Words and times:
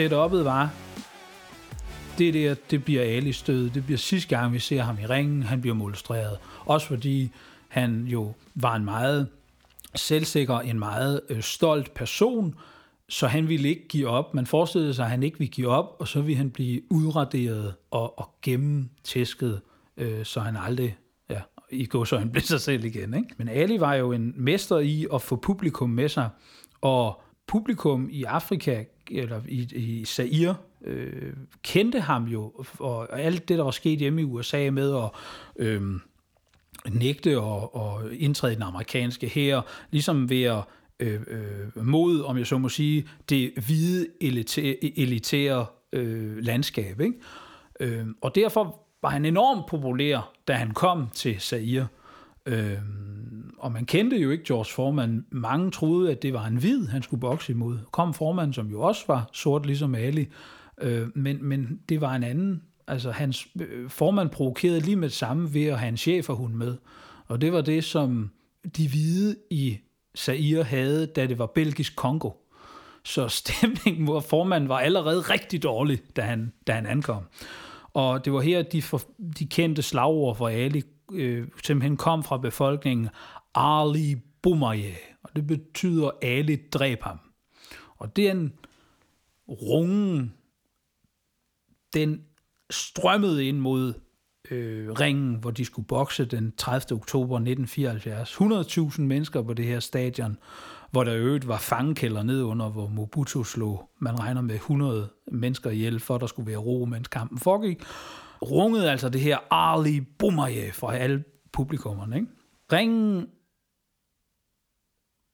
setup'et 0.00 0.44
var, 0.44 0.70
det 2.18 2.34
der, 2.34 2.54
det 2.70 2.84
bliver 2.84 3.02
Ali 3.02 3.32
stød. 3.32 3.70
Det 3.70 3.84
bliver 3.84 3.98
sidste 3.98 4.28
gang, 4.28 4.52
vi 4.52 4.58
ser 4.58 4.82
ham 4.82 4.98
i 4.98 5.06
ringen. 5.06 5.42
Han 5.42 5.60
bliver 5.60 5.74
molestreret. 5.74 6.38
Også 6.64 6.86
fordi 6.86 7.30
han 7.68 8.04
jo 8.04 8.34
var 8.54 8.76
en 8.76 8.84
meget 8.84 9.28
selvsikker, 9.94 10.58
en 10.58 10.78
meget 10.78 11.20
øh, 11.28 11.40
stolt 11.40 11.94
person, 11.94 12.54
så 13.08 13.26
han 13.26 13.48
ville 13.48 13.68
ikke 13.68 13.88
give 13.88 14.08
op. 14.08 14.34
Man 14.34 14.46
forestillede 14.46 14.94
sig, 14.94 15.04
at 15.04 15.10
han 15.10 15.22
ikke 15.22 15.38
ville 15.38 15.52
give 15.52 15.68
op, 15.68 15.96
og 15.98 16.08
så 16.08 16.20
ville 16.20 16.36
han 16.36 16.50
blive 16.50 16.80
udraderet 16.90 17.74
og, 17.90 18.18
og 18.18 18.30
gennemtæsket, 18.42 19.60
øh, 19.96 20.24
så 20.24 20.40
han 20.40 20.56
aldrig 20.56 20.96
ja, 21.30 21.40
i 21.70 21.86
går 21.86 22.04
så 22.04 22.18
han 22.18 22.30
blev 22.30 22.42
sig 22.42 22.60
selv 22.60 22.84
igen. 22.84 23.14
Ikke? 23.14 23.28
Men 23.36 23.48
Ali 23.48 23.80
var 23.80 23.94
jo 23.94 24.12
en 24.12 24.34
mester 24.36 24.78
i 24.78 25.06
at 25.14 25.22
få 25.22 25.36
publikum 25.36 25.90
med 25.90 26.08
sig, 26.08 26.28
og 26.80 27.22
publikum 27.46 28.08
i 28.10 28.24
Afrika, 28.24 28.84
eller 29.10 29.40
i, 29.48 29.68
i 29.74 30.04
Zaire, 30.04 30.56
øh, 30.84 31.32
kendte 31.62 32.00
ham 32.00 32.24
jo, 32.24 32.52
og 32.78 33.20
alt 33.20 33.48
det, 33.48 33.58
der 33.58 33.64
var 33.64 33.70
sket 33.70 33.98
hjemme 33.98 34.20
i 34.20 34.24
USA 34.24 34.70
med 34.70 34.96
at 34.96 35.10
øh, 35.56 35.82
nægte 36.88 37.40
og, 37.40 37.74
og 37.74 38.14
indtræde 38.14 38.52
i 38.52 38.54
den 38.54 38.62
amerikanske 38.62 39.28
her, 39.28 39.62
ligesom 39.90 40.30
ved 40.30 40.42
at 40.42 40.62
øh, 41.00 41.20
øh, 41.26 41.86
mod, 41.86 42.22
om 42.22 42.38
jeg 42.38 42.46
så 42.46 42.58
må 42.58 42.68
sige, 42.68 43.08
det 43.28 43.52
hvide 43.66 44.06
elitære, 44.20 44.98
elitære 44.98 45.66
øh, 45.92 46.36
landskab. 46.36 47.00
Ikke? 47.00 47.14
Øh, 47.80 48.06
og 48.20 48.34
derfor 48.34 48.80
var 49.02 49.08
han 49.08 49.24
enormt 49.24 49.66
populær, 49.68 50.32
da 50.48 50.52
han 50.52 50.70
kom 50.70 51.08
til 51.14 51.40
Zaire. 51.40 51.86
Øh, 52.46 52.78
og 53.60 53.72
man 53.72 53.86
kendte 53.86 54.16
jo 54.16 54.30
ikke 54.30 54.44
George 54.44 54.72
Foreman. 54.74 55.24
Mange 55.30 55.70
troede, 55.70 56.10
at 56.10 56.22
det 56.22 56.32
var 56.32 56.46
en 56.46 56.56
hvid, 56.56 56.86
han 56.86 57.02
skulle 57.02 57.20
bokse 57.20 57.52
imod. 57.52 57.78
Kom 57.90 58.14
Foreman, 58.14 58.52
som 58.52 58.70
jo 58.70 58.80
også 58.80 59.04
var 59.06 59.30
sort 59.32 59.66
ligesom 59.66 59.94
Ali. 59.94 60.28
Øh, 60.80 61.08
men, 61.14 61.44
men 61.44 61.80
det 61.88 62.00
var 62.00 62.14
en 62.14 62.22
anden. 62.22 62.62
Altså 62.86 63.10
hans 63.10 63.48
øh, 63.60 63.90
formand 63.90 64.30
provokerede 64.30 64.80
lige 64.80 64.96
med 64.96 65.08
det 65.08 65.16
samme 65.16 65.54
ved 65.54 65.64
at 65.64 65.78
have 65.78 65.88
en 65.88 65.96
cheferhund 65.96 66.54
med. 66.54 66.76
Og 67.26 67.40
det 67.40 67.52
var 67.52 67.60
det, 67.60 67.84
som 67.84 68.30
de 68.76 68.88
hvide 68.88 69.36
i 69.50 69.78
Zaire 70.16 70.62
havde, 70.62 71.06
da 71.06 71.26
det 71.26 71.38
var 71.38 71.46
belgisk 71.46 71.96
Kongo. 71.96 72.30
Så 73.04 73.28
stemningen 73.28 74.04
mod 74.04 74.22
formanden 74.22 74.68
var 74.68 74.78
allerede 74.78 75.20
rigtig 75.20 75.62
dårlig, 75.62 76.00
da 76.16 76.22
han, 76.22 76.52
da 76.66 76.72
han 76.72 76.86
ankom. 76.86 77.22
Og 77.94 78.24
det 78.24 78.32
var 78.32 78.40
her, 78.40 78.62
de, 78.62 78.82
for, 78.82 79.02
de 79.38 79.46
kendte 79.46 79.82
slagord 79.82 80.36
for 80.36 80.48
Ali 80.48 80.82
øh, 81.12 81.46
simpelthen 81.64 81.96
kom 81.96 82.22
fra 82.22 82.38
befolkningen. 82.38 83.08
Ali 83.54 84.16
Bumaye. 84.42 84.96
Og 85.22 85.30
det 85.36 85.46
betyder, 85.46 86.10
Ali 86.22 86.56
dræb 86.72 87.02
ham. 87.02 87.18
Og 87.96 88.16
den 88.16 88.52
rungen, 89.48 90.34
den 91.94 92.20
strømmede 92.70 93.44
ind 93.44 93.58
mod 93.58 93.94
øh, 94.50 94.92
ringen, 94.92 95.34
hvor 95.34 95.50
de 95.50 95.64
skulle 95.64 95.86
bokse 95.86 96.24
den 96.24 96.52
30. 96.56 96.96
oktober 96.96 97.36
1974. 97.36 98.34
100.000 98.96 99.00
mennesker 99.00 99.42
på 99.42 99.54
det 99.54 99.64
her 99.64 99.80
stadion, 99.80 100.36
hvor 100.90 101.04
der 101.04 101.16
øvrigt 101.16 101.48
var 101.48 101.58
fangekælder 101.58 102.22
ned 102.22 102.42
under, 102.42 102.68
hvor 102.68 102.88
Mobutu 102.88 103.44
slog, 103.44 103.90
man 103.98 104.20
regner 104.20 104.40
med 104.40 104.54
100 104.54 105.08
mennesker 105.32 105.70
ihjel, 105.70 106.00
for 106.00 106.18
der 106.18 106.26
skulle 106.26 106.50
være 106.50 106.56
ro, 106.56 106.84
mens 106.84 107.08
kampen 107.08 107.38
foregik. 107.38 107.82
Rungede 108.42 108.90
altså 108.90 109.08
det 109.08 109.20
her 109.20 109.38
Ali 109.52 110.00
Bumaye 110.00 110.72
fra 110.72 110.96
alle 110.96 111.24
publikummerne. 111.52 112.16
Ikke? 112.16 112.28
Ringen 112.72 113.26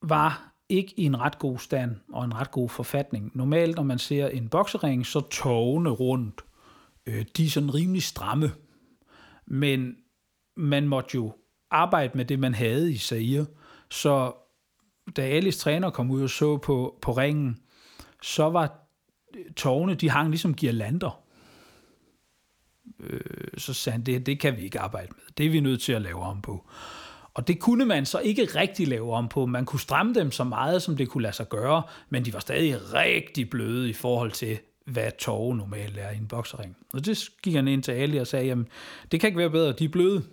var 0.03 0.57
ikke 0.69 0.95
i 1.01 1.05
en 1.05 1.21
ret 1.21 1.39
god 1.39 1.59
stand 1.59 1.97
og 2.13 2.25
en 2.25 2.35
ret 2.35 2.51
god 2.51 2.69
forfatning. 2.69 3.31
Normalt, 3.35 3.77
når 3.77 3.83
man 3.83 3.99
ser 3.99 4.29
en 4.29 4.49
boksering, 4.49 5.07
så 5.07 5.21
tågene 5.21 5.91
rundt, 5.91 6.45
øh, 7.07 7.25
de 7.37 7.45
er 7.45 7.51
sådan 7.51 7.75
rimelig 7.75 8.03
stramme. 8.03 8.53
Men 9.47 9.97
man 10.57 10.89
måtte 10.89 11.15
jo 11.15 11.33
arbejde 11.71 12.13
med 12.15 12.25
det, 12.25 12.39
man 12.39 12.55
havde 12.55 12.93
i 12.93 12.97
Zaire. 12.97 13.47
Så 13.91 14.33
da 15.17 15.23
Alice 15.23 15.59
træner 15.59 15.91
kom 15.91 16.11
ud 16.11 16.23
og 16.23 16.31
så 16.31 16.57
på, 16.57 16.99
på 17.03 17.13
ringen, 17.13 17.59
så 18.23 18.51
var 18.51 18.79
øh, 19.37 19.53
tårne, 19.53 19.95
de 19.95 20.11
hang 20.11 20.31
ligesom 20.31 20.55
girlander. 20.55 21.23
Øh, 23.01 23.21
så 23.59 23.75
sagde 23.75 23.95
han, 23.95 24.07
det, 24.07 24.27
det 24.27 24.41
kan 24.41 24.57
vi 24.57 24.63
ikke 24.63 24.81
arbejde 24.81 25.09
med. 25.09 25.35
Det 25.39 25.47
er 25.47 25.51
vi 25.51 25.61
nødt 25.61 25.81
til 25.81 25.93
at 25.93 26.03
lave 26.03 26.23
om 26.23 26.43
på. 26.43 26.69
Og 27.37 27.49
det 27.49 27.61
kunne 27.61 27.85
man 27.85 28.07
så 28.07 28.19
ikke 28.19 28.45
rigtig 28.45 28.89
lave 28.89 29.13
om 29.13 29.29
på. 29.29 29.47
Man 29.47 29.65
kunne 29.65 29.81
stramme 29.81 30.15
dem 30.15 30.31
så 30.31 30.45
meget, 30.45 30.83
som 30.83 30.97
det 30.97 31.09
kunne 31.09 31.23
lade 31.23 31.35
sig 31.35 31.49
gøre, 31.49 31.83
men 32.09 32.25
de 32.25 32.33
var 32.33 32.41
stadig 32.41 32.93
rigtig 32.95 33.51
bløde 33.51 33.91
i 33.91 33.93
forhold 33.93 34.31
til, 34.33 34.59
hvad 34.85 35.11
tårer 35.19 35.55
normalt 35.55 35.99
er 35.99 36.11
i 36.11 36.17
en 36.17 36.29
boksering. 36.29 36.77
Og 36.93 37.07
det 37.07 37.31
gik 37.43 37.55
han 37.55 37.69
ind 37.69 37.83
til 37.83 37.93
Ali 37.93 38.17
og 38.17 38.27
sagde, 38.27 38.47
jamen, 38.47 38.69
det 39.13 39.21
kan 39.21 39.29
ikke 39.29 39.39
være 39.39 39.51
bedre, 39.51 39.73
de 39.73 39.85
er 39.85 39.89
bløde. 39.89 40.25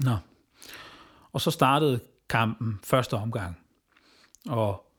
Nå. 0.00 0.16
Og 1.32 1.40
så 1.40 1.50
startede 1.50 2.00
kampen 2.28 2.78
første 2.84 3.14
omgang. 3.14 3.58
Og 4.48 4.90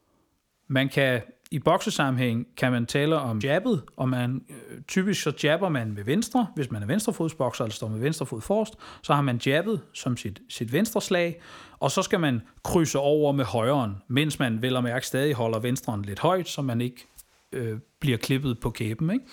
man 0.67 0.89
kan 0.89 1.21
i 1.55 1.59
boksesammenhæng 1.59 2.47
kan 2.57 2.71
man 2.71 2.85
tale 2.85 3.19
om 3.19 3.39
jabbet, 3.39 3.83
og 3.97 4.09
man, 4.09 4.41
øh, 4.49 4.81
typisk 4.87 5.21
så 5.21 5.33
jabber 5.43 5.69
man 5.69 5.93
med 5.93 6.03
venstre, 6.03 6.47
hvis 6.55 6.71
man 6.71 6.83
er 6.83 6.87
venstrefodsbokser 6.87 7.63
eller 7.63 7.73
står 7.73 7.87
med 7.87 7.99
venstre 7.99 8.25
fod 8.25 8.41
forrest, 8.41 8.73
så 9.01 9.13
har 9.13 9.21
man 9.21 9.41
jabbet 9.45 9.81
som 9.93 10.17
sit, 10.17 10.41
sit 10.49 10.73
venstre 10.73 11.01
slag, 11.01 11.41
og 11.79 11.91
så 11.91 12.01
skal 12.01 12.19
man 12.19 12.41
krydse 12.63 12.99
over 12.99 13.31
med 13.31 13.45
højren, 13.45 13.95
mens 14.07 14.39
man 14.39 14.61
vel 14.61 14.75
og 14.75 14.83
mærke 14.83 15.07
stadig 15.07 15.33
holder 15.33 15.59
venstren 15.59 16.01
lidt 16.01 16.19
højt, 16.19 16.47
så 16.47 16.61
man 16.61 16.81
ikke 16.81 17.07
øh, 17.51 17.79
bliver 17.99 18.17
klippet 18.17 18.59
på 18.59 18.69
kæben. 18.69 19.09
Ikke? 19.09 19.25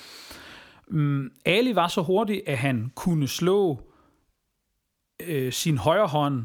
Um, 0.87 1.31
Ali 1.44 1.75
var 1.75 1.88
så 1.88 2.03
hurtig, 2.03 2.43
at 2.47 2.59
han 2.59 2.93
kunne 2.94 3.28
slå 3.28 3.81
øh, 5.22 5.53
sin 5.53 5.78
højre 5.78 6.06
hånd 6.06 6.44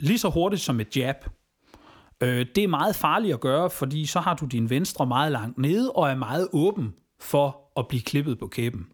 lige 0.00 0.18
så 0.18 0.28
hurtigt 0.28 0.62
som 0.62 0.80
et 0.80 0.96
jab. 0.96 1.16
Øh, 2.20 2.46
det 2.54 2.64
er 2.64 2.68
meget 2.68 2.96
farligt 2.96 3.34
at 3.34 3.40
gøre, 3.40 3.70
fordi 3.70 4.06
så 4.06 4.20
har 4.20 4.34
du 4.34 4.46
din 4.46 4.70
venstre 4.70 5.06
meget 5.06 5.32
langt 5.32 5.58
nede 5.58 5.92
og 5.92 6.10
er 6.10 6.14
meget 6.14 6.48
åben 6.52 6.94
for 7.20 7.72
at 7.76 7.88
blive 7.88 8.02
klippet 8.02 8.38
på 8.38 8.46
kæben. 8.46 8.86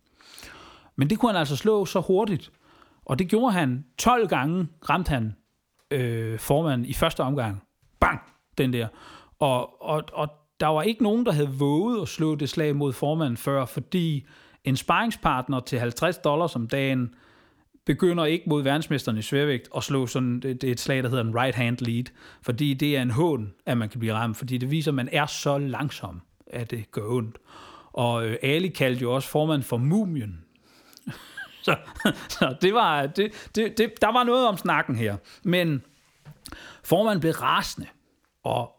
Men 0.96 1.10
det 1.10 1.18
kunne 1.18 1.32
han 1.32 1.38
altså 1.38 1.56
slå 1.56 1.86
så 1.86 2.00
hurtigt, 2.00 2.50
og 3.04 3.18
det 3.18 3.28
gjorde 3.28 3.52
han 3.52 3.84
12 3.98 4.28
gange, 4.28 4.68
ramte 4.90 5.08
han 5.08 5.36
øh, 5.90 6.38
formanden 6.38 6.86
i 6.86 6.92
første 6.92 7.20
omgang. 7.20 7.62
Bang! 8.00 8.20
Den 8.58 8.72
der. 8.72 8.88
Og, 9.38 9.82
og, 9.82 10.02
og 10.12 10.28
der 10.60 10.66
var 10.66 10.82
ikke 10.82 11.02
nogen, 11.02 11.26
der 11.26 11.32
havde 11.32 11.50
våget 11.50 12.02
at 12.02 12.08
slå 12.08 12.34
det 12.34 12.48
slag 12.48 12.76
mod 12.76 12.92
formanden 12.92 13.36
før, 13.36 13.64
fordi 13.64 14.26
en 14.64 14.76
sparringspartner 14.76 15.60
til 15.60 15.78
50 15.78 16.18
dollars 16.18 16.56
om 16.56 16.68
dagen 16.68 17.14
begynder 17.86 18.24
ikke 18.24 18.44
mod 18.48 18.62
verdensmesteren 18.62 19.18
i 19.18 19.22
sværvægt 19.22 19.68
at 19.76 19.84
slå 19.84 20.06
sådan, 20.06 20.40
det, 20.40 20.62
det 20.62 20.68
er 20.68 20.72
et 20.72 20.80
slag, 20.80 21.02
der 21.02 21.08
hedder 21.08 21.24
en 21.24 21.36
right 21.36 21.56
hand 21.56 21.78
lead, 21.80 22.04
fordi 22.42 22.74
det 22.74 22.96
er 22.96 23.02
en 23.02 23.10
hån, 23.10 23.54
at 23.66 23.78
man 23.78 23.88
kan 23.88 24.00
blive 24.00 24.14
ramt, 24.14 24.36
fordi 24.36 24.58
det 24.58 24.70
viser, 24.70 24.90
at 24.90 24.94
man 24.94 25.08
er 25.12 25.26
så 25.26 25.58
langsom, 25.58 26.22
at 26.46 26.70
det 26.70 26.90
gør 26.90 27.06
ondt. 27.06 27.38
Og 27.92 28.26
øh, 28.26 28.36
Ali 28.42 28.68
kaldte 28.68 29.02
jo 29.02 29.14
også 29.14 29.28
formand 29.28 29.62
for 29.62 29.76
mumien. 29.76 30.44
så, 31.62 31.76
så 32.28 32.56
det 32.62 32.74
var, 32.74 33.06
det, 33.06 33.48
det, 33.54 33.78
det, 33.78 33.92
der 34.00 34.12
var 34.12 34.24
noget 34.24 34.46
om 34.46 34.56
snakken 34.56 34.96
her. 34.96 35.16
Men 35.42 35.82
formanden 36.84 37.20
blev 37.20 37.32
rasende 37.32 37.86
og 38.42 38.72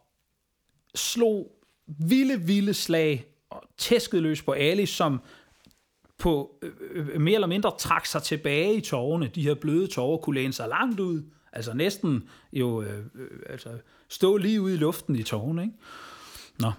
slog 0.94 1.50
vilde, 1.86 2.40
vilde 2.40 2.74
slag 2.74 3.24
og 3.50 3.62
tæskede 3.78 4.22
løs 4.22 4.42
på 4.42 4.52
Ali, 4.52 4.86
som 4.86 5.20
på 6.18 6.58
øh, 6.62 6.72
øh, 6.90 7.20
mere 7.20 7.34
eller 7.34 7.46
mindre 7.46 7.72
trak 7.78 8.06
sig 8.06 8.22
tilbage 8.22 8.74
i 8.74 8.80
tårerne. 8.80 9.30
De 9.34 9.42
her 9.42 9.54
bløde 9.54 9.86
tårer 9.86 10.18
kunne 10.18 10.34
læne 10.34 10.52
sig 10.52 10.68
langt 10.68 11.00
ud. 11.00 11.22
Altså 11.52 11.74
næsten 11.74 12.28
jo 12.52 12.82
øh, 12.82 13.06
øh, 13.14 13.30
altså 13.46 13.78
stå 14.08 14.36
lige 14.36 14.60
ude 14.60 14.74
i 14.74 14.78
luften 14.78 15.16
i 15.16 15.22
tårerne. 15.22 15.62
Ikke? 15.62 15.74
Nå. 16.60 16.72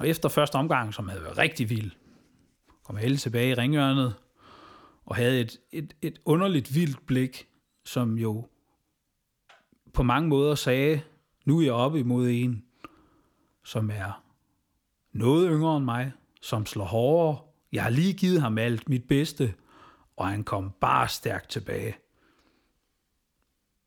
Og 0.00 0.08
efter 0.08 0.28
første 0.28 0.56
omgang, 0.56 0.94
som 0.94 1.08
havde 1.08 1.22
været 1.22 1.38
rigtig 1.38 1.70
vild, 1.70 1.90
kom 2.84 2.96
Helle 2.96 3.16
tilbage 3.16 3.50
i 3.50 3.54
ringhjørnet 3.54 4.14
og 5.06 5.16
havde 5.16 5.40
et, 5.40 5.60
et, 5.72 5.96
et 6.02 6.18
underligt 6.24 6.74
vildt 6.74 7.06
blik, 7.06 7.48
som 7.84 8.18
jo 8.18 8.46
på 9.92 10.02
mange 10.02 10.28
måder 10.28 10.54
sagde, 10.54 11.00
nu 11.44 11.58
er 11.58 11.64
jeg 11.64 11.72
oppe 11.72 12.00
imod 12.00 12.28
en, 12.28 12.64
som 13.64 13.90
er 13.90 14.24
noget 15.12 15.48
yngre 15.50 15.76
end 15.76 15.84
mig, 15.84 16.12
som 16.42 16.66
slår 16.66 16.84
hårdere. 16.84 17.47
Jeg 17.72 17.82
har 17.82 17.90
lige 17.90 18.12
givet 18.12 18.40
ham 18.40 18.58
alt 18.58 18.88
mit 18.88 19.04
bedste, 19.08 19.54
og 20.16 20.28
han 20.28 20.44
kom 20.44 20.72
bare 20.80 21.08
stærkt 21.08 21.50
tilbage. 21.50 21.96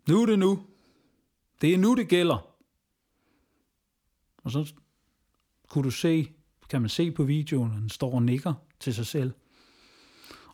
Nu 0.10 0.22
er 0.22 0.26
det 0.26 0.40
nu. 0.40 0.66
Det 1.62 1.74
er 1.74 1.78
nu, 1.78 1.96
det 1.96 2.08
gælder. 2.08 2.48
Og 4.44 4.52
så 4.52 4.74
kunne 5.70 5.84
du 5.84 5.92
se, 5.92 6.32
kan 6.70 6.82
man 6.82 6.90
se 6.90 7.12
på 7.12 7.24
videoen, 7.24 7.72
han 7.72 7.90
står 7.90 8.14
og 8.14 8.24
nikker 8.24 8.54
til 8.80 8.94
sig 8.94 9.06
selv. 9.06 9.32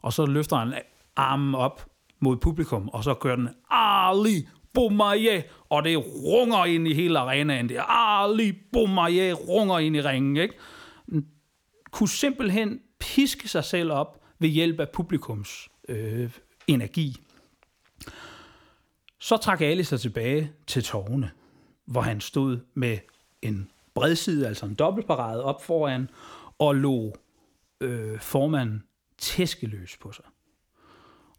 Og 0.02 0.14
så 0.14 0.26
løfter 0.26 0.58
han 0.58 0.82
armen 1.16 1.56
op 1.56 1.92
mod 2.20 2.38
publikum, 2.38 2.90
og 2.90 3.04
så 3.04 3.14
kører 3.14 3.36
den 3.36 3.50
Ali 3.70 4.48
Boumaier, 4.74 5.42
og 5.70 5.84
det 5.84 5.98
runger 5.98 6.66
ind 6.66 6.88
i 6.88 6.94
hele 6.94 7.20
arenaen. 7.20 7.70
Det 7.70 7.80
Ali 7.88 8.52
Boumaier 8.74 9.34
runger 9.34 9.80
ind 9.80 9.96
i 9.96 10.02
ringen, 10.02 10.38
ikke? 10.38 10.54
kunne 11.92 12.10
simpelthen 12.10 12.80
piske 13.00 13.48
sig 13.48 13.64
selv 13.64 13.92
op 13.92 14.24
ved 14.40 14.50
hjælp 14.50 14.80
af 14.80 14.90
publikums 14.90 15.70
øh, 15.90 16.32
energi. 16.68 17.16
Så 19.20 19.38
trak 19.38 19.62
Ali 19.62 19.84
sig 19.84 20.00
tilbage 20.00 20.52
til 20.68 20.84
tårne, 20.84 21.32
hvor 21.86 22.02
han 22.02 22.22
stod 22.22 22.60
med 22.74 22.98
en 23.42 23.72
bredside, 23.94 24.48
altså 24.48 24.66
en 24.66 24.76
dobbeltparade 24.76 25.44
op 25.44 25.64
foran, 25.64 26.10
og 26.60 26.76
lå 26.76 27.14
øh, 27.82 28.20
formanden 28.20 28.84
tæskeløs 29.18 29.98
på 29.98 30.12
sig. 30.12 30.26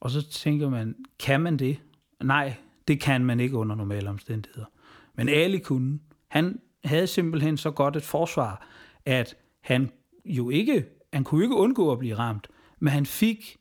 Og 0.01 0.11
så 0.11 0.31
tænker 0.31 0.69
man, 0.69 0.97
kan 1.19 1.41
man 1.41 1.57
det? 1.57 1.81
Nej, 2.23 2.55
det 2.89 3.01
kan 3.01 3.25
man 3.25 3.41
ikke 3.41 3.57
under 3.57 3.77
normale 3.77 4.11
omstændigheder. 4.11 4.67
Men 5.15 5.29
Ali 5.29 5.59
kunne. 5.59 5.99
Han 6.29 6.61
havde 6.85 7.07
simpelthen 7.07 7.57
så 7.57 7.71
godt 7.71 7.97
et 7.97 8.03
forsvar, 8.03 8.67
at 9.05 9.37
han 9.61 9.91
jo 10.25 10.51
ikke, 10.51 10.87
han 11.13 11.25
kunne 11.25 11.45
ikke 11.45 11.57
undgå 11.57 11.93
at 11.93 11.99
blive 11.99 12.15
ramt, 12.15 12.49
men 12.81 12.93
han 12.93 13.07
fik 13.07 13.57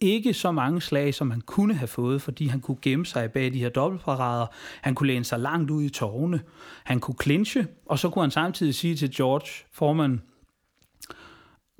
ikke 0.00 0.34
så 0.34 0.52
mange 0.52 0.80
slag, 0.80 1.14
som 1.14 1.30
han 1.30 1.40
kunne 1.40 1.74
have 1.74 1.88
fået, 1.88 2.22
fordi 2.22 2.46
han 2.46 2.60
kunne 2.60 2.78
gemme 2.82 3.06
sig 3.06 3.32
bag 3.32 3.52
de 3.52 3.58
her 3.58 3.68
dobbeltparader. 3.68 4.46
Han 4.82 4.94
kunne 4.94 5.06
læne 5.06 5.24
sig 5.24 5.40
langt 5.40 5.70
ud 5.70 5.82
i 5.82 5.88
tårne. 5.88 6.40
Han 6.84 7.00
kunne 7.00 7.16
clinche, 7.22 7.66
og 7.86 7.98
så 7.98 8.10
kunne 8.10 8.22
han 8.22 8.30
samtidig 8.30 8.74
sige 8.74 8.96
til 8.96 9.16
George, 9.16 9.64
formand, 9.72 10.18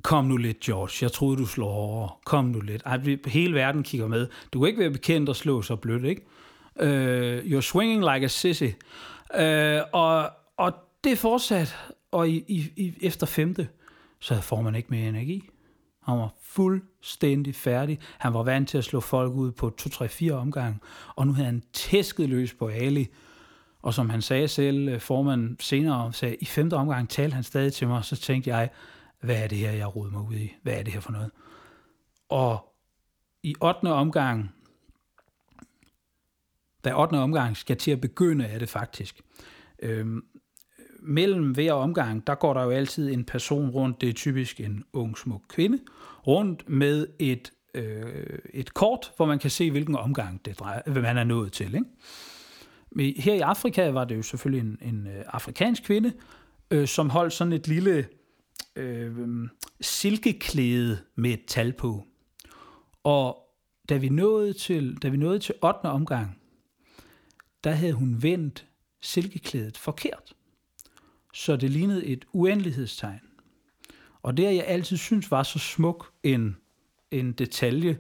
kom 0.03 0.25
nu 0.25 0.37
lidt, 0.37 0.61
George, 0.61 1.05
jeg 1.05 1.13
troede, 1.13 1.37
du 1.37 1.47
slår 1.47 1.73
hårdere. 1.73 2.11
Kom 2.25 2.45
nu 2.45 2.61
lidt. 2.61 2.83
Ej, 2.87 3.01
hele 3.27 3.55
verden 3.55 3.83
kigger 3.83 4.07
med. 4.07 4.29
Du 4.53 4.61
kan 4.61 4.69
ikke 4.69 4.81
være 4.81 4.91
bekendt 4.91 5.29
at 5.29 5.37
slå 5.37 5.63
så 5.63 5.77
blødt, 5.77 6.05
ikke? 6.05 6.23
Uh, 6.81 7.39
you're 7.39 7.61
swinging 7.61 8.01
like 8.01 8.25
a 8.25 8.29
sissy. 8.29 8.65
Uh, 9.35 9.81
og, 9.93 10.31
og 10.57 10.73
det 11.05 11.19
fortsat, 11.19 11.77
og 12.11 12.29
i, 12.29 12.37
i, 12.77 12.93
efter 13.01 13.27
femte, 13.27 13.69
så 14.27 14.41
får 14.41 14.61
man 14.61 14.75
ikke 14.75 14.89
mere 14.91 15.09
energi. 15.09 15.49
Han 16.03 16.19
var 16.19 16.35
fuldstændig 16.43 17.55
færdig. 17.55 17.99
Han 18.19 18.35
var 18.35 18.43
vant 18.43 18.69
til 18.69 18.79
at 18.79 18.85
slå 18.85 19.01
folk 19.01 19.33
ud 19.33 19.53
på 19.53 19.73
2-3-4 19.83 20.31
omgange, 20.31 20.79
og 21.17 21.27
nu 21.27 21.33
havde 21.33 21.47
han 21.47 21.63
tæsket 21.73 22.29
løs 22.29 22.55
på 22.55 22.69
Ali. 22.69 23.09
Og 23.83 23.95
som 23.95 24.11
han 24.11 24.23
sagde 24.23 24.49
selv, 24.49 24.89
øh, 24.89 25.01
formanden 25.01 25.57
senere 25.61 26.13
sagde, 26.13 26.37
i 26.37 26.45
femte 26.45 26.75
omgang 26.75 27.09
talte 27.09 27.35
han 27.35 27.43
stadig 27.43 27.73
til 27.73 27.89
mig, 27.89 28.05
så 28.05 28.17
tænkte 28.17 28.51
jeg, 28.51 28.71
hvad 29.21 29.43
er 29.43 29.47
det 29.49 29.59
her, 29.59 29.71
jeg 29.71 29.97
roder 29.97 30.11
mig 30.11 30.23
ud 30.23 30.35
i? 30.35 30.55
Hvad 30.63 30.75
er 30.75 30.83
det 30.83 30.93
her 30.93 31.01
for 31.01 31.13
noget? 31.13 31.31
Og 32.29 32.75
i 33.43 33.55
8. 33.61 33.93
omgang, 33.93 34.51
da 36.85 37.01
8. 37.01 37.15
omgang 37.15 37.57
skal 37.57 37.77
til 37.77 37.91
at 37.91 38.01
begynde, 38.01 38.45
er 38.45 38.59
det 38.59 38.69
faktisk. 38.69 39.21
Øhm, 39.83 40.23
mellem 41.07 41.51
hver 41.51 41.73
omgang, 41.73 42.27
der 42.27 42.35
går 42.35 42.55
der 42.55 42.63
jo 42.63 42.71
altid 42.71 43.13
en 43.13 43.25
person 43.25 43.71
rundt, 43.71 44.01
det 44.01 44.09
er 44.09 44.13
typisk 44.13 44.61
en 44.61 44.85
ung, 44.93 45.19
smuk 45.19 45.43
kvinde, 45.49 45.79
rundt 46.27 46.69
med 46.69 47.07
et, 47.19 47.53
øh, 47.75 48.39
et 48.55 48.75
kort, 48.75 49.13
hvor 49.17 49.27
man 49.27 49.39
kan 49.39 49.51
se, 49.51 49.71
hvilken 49.71 49.97
omgang 49.97 50.45
det 50.45 50.59
drejer, 50.59 50.83
hvad 50.87 51.03
man 51.03 51.19
er 51.19 51.25
nået 51.25 51.53
til. 51.53 51.75
Ikke? 51.75 51.87
Men 52.91 53.15
her 53.17 53.35
i 53.35 53.41
Afrika 53.41 53.91
var 53.91 54.05
det 54.05 54.17
jo 54.17 54.23
selvfølgelig 54.23 54.61
en, 54.61 54.79
en 54.95 55.07
øh, 55.07 55.25
afrikansk 55.27 55.83
kvinde, 55.83 56.13
øh, 56.71 56.87
som 56.87 57.11
holdt 57.11 57.33
sådan 57.33 57.53
et 57.53 57.69
lille 57.69 58.07
øh, 58.77 59.49
silkeklæde 59.81 60.99
med 61.15 61.31
et 61.31 61.45
tal 61.47 61.73
på. 61.73 62.05
Og 63.05 63.39
da 63.89 63.97
vi 63.97 64.09
nåede 64.09 64.53
til, 64.53 64.97
da 65.03 65.09
vi 65.09 65.17
nåede 65.17 65.39
til 65.39 65.55
8. 65.63 65.85
omgang, 65.85 66.39
der 67.65 67.71
havde 67.71 67.93
hun 67.93 68.23
vendt 68.23 68.67
silkeklædet 69.01 69.79
forkert. 69.79 70.36
Så 71.37 71.57
det 71.57 71.71
lignede 71.71 72.07
et 72.07 72.27
uendelighedstegn. 72.33 73.21
Og 74.23 74.37
det, 74.37 74.43
jeg 74.43 74.65
altid 74.67 74.97
synes 74.97 75.31
var 75.31 75.43
så 75.43 75.59
smuk 75.59 76.13
en, 76.23 76.57
en 77.11 77.33
detalje, 77.33 77.99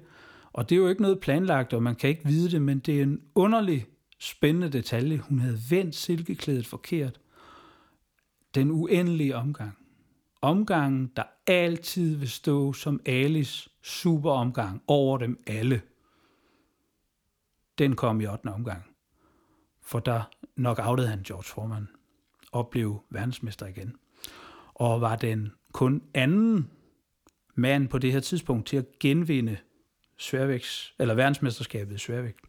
og 0.52 0.68
det 0.68 0.74
er 0.74 0.80
jo 0.80 0.88
ikke 0.88 1.02
noget 1.02 1.20
planlagt, 1.20 1.72
og 1.72 1.82
man 1.82 1.94
kan 1.94 2.10
ikke 2.10 2.24
vide 2.24 2.50
det, 2.50 2.62
men 2.62 2.78
det 2.78 2.98
er 2.98 3.02
en 3.02 3.22
underlig, 3.34 3.86
spændende 4.18 4.68
detalje. 4.68 5.16
Hun 5.16 5.38
havde 5.38 5.58
vendt 5.70 5.94
silkeklædet 5.94 6.66
forkert. 6.66 7.20
Den 8.54 8.70
uendelige 8.70 9.36
omgang. 9.36 9.78
Omgangen, 10.42 11.12
der 11.16 11.24
altid 11.46 12.16
vil 12.16 12.30
stå 12.30 12.72
som 12.72 13.00
Alis 13.06 13.68
superomgang 13.82 14.82
over 14.86 15.18
dem 15.18 15.42
alle. 15.46 15.82
Den 17.78 17.96
kom 17.96 18.20
i 18.20 18.26
8. 18.26 18.46
omgang. 18.46 18.82
For 19.82 19.98
der 19.98 20.22
nok 20.56 20.78
outede 20.82 21.08
han 21.08 21.22
George 21.22 21.44
Foreman 21.44 21.88
og 22.56 22.68
blev 22.68 23.02
verdensmester 23.10 23.66
igen. 23.66 23.96
Og 24.74 25.00
var 25.00 25.16
den 25.16 25.52
kun 25.72 26.02
anden 26.14 26.70
mand 27.54 27.88
på 27.88 27.98
det 27.98 28.12
her 28.12 28.20
tidspunkt 28.20 28.66
til 28.66 28.76
at 28.76 28.86
genvinde 29.00 29.56
sværvægs, 30.18 30.94
eller 30.98 31.14
verdensmesterskabet 31.14 31.94
i 31.94 31.98
sværvægt. 31.98 32.40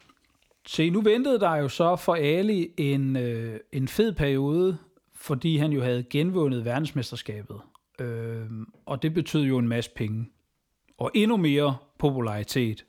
Se, 0.67 0.89
nu 0.89 1.01
ventede 1.01 1.39
der 1.39 1.55
jo 1.55 1.69
så 1.69 1.95
for 1.95 2.15
Ali 2.15 2.73
en, 2.77 3.15
øh, 3.15 3.59
en 3.71 3.87
fed 3.87 4.13
periode, 4.13 4.77
fordi 5.15 5.57
han 5.57 5.71
jo 5.71 5.81
havde 5.81 6.03
genvundet 6.03 6.65
verdensmesterskabet. 6.65 7.61
Øh, 7.99 8.45
og 8.85 9.01
det 9.01 9.13
betød 9.13 9.43
jo 9.43 9.57
en 9.57 9.67
masse 9.67 9.91
penge. 9.95 10.29
Og 10.97 11.11
endnu 11.13 11.37
mere 11.37 11.77
popularitet. 11.99 12.85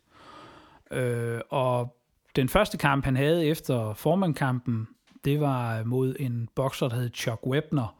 Øh, 0.90 1.40
og 1.50 1.96
den 2.36 2.48
første 2.48 2.78
kamp, 2.78 3.04
han 3.04 3.16
havde 3.16 3.46
efter 3.46 3.94
formandkampen, 3.94 4.88
det 5.24 5.40
var 5.40 5.84
mod 5.84 6.16
en 6.18 6.48
bokser, 6.54 6.88
der 6.88 6.96
hed 6.96 7.10
Chuck 7.14 7.46
Webner. 7.46 7.94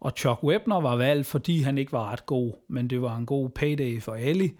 Og 0.00 0.12
Chuck 0.16 0.42
Webner 0.42 0.80
var 0.80 0.96
valgt, 0.96 1.26
fordi 1.26 1.62
han 1.62 1.78
ikke 1.78 1.92
var 1.92 2.12
ret 2.12 2.26
god, 2.26 2.52
men 2.68 2.90
det 2.90 3.02
var 3.02 3.16
en 3.16 3.26
god 3.26 3.48
payday 3.48 4.02
for 4.02 4.12
Ali. 4.14 4.52